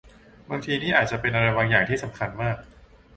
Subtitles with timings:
[0.49, 2.57] บางทีนี่อาจจะเป็นอะไรบางอย่างที่สำคัญมาก